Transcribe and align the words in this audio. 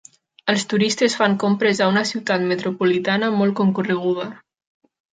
Els 0.53 0.63
turistes 0.71 1.17
fan 1.19 1.35
compres 1.43 1.83
a 1.87 1.91
una 1.93 2.03
ciutat 2.13 2.49
metropolitana 2.55 3.33
molt 3.39 3.61
concorreguda. 3.63 4.31